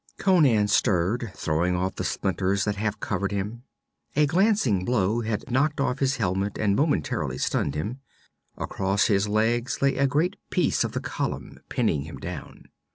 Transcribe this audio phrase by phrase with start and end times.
[0.17, 3.61] Conan stirred, throwing off the splinters that half covered him.
[4.15, 7.99] A glancing blow had knocked off his helmet and momentarily stunned him.
[8.57, 12.63] Across his legs lay a great piece of the column, pinning him down.